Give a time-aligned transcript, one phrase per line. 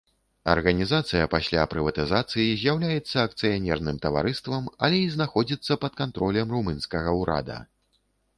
[0.51, 7.61] Арганізацыя пасля прыватызацыі з'яўляецца акцыянерным таварыстам, але і знаходзіцца пад кантролем румынскага ўрада.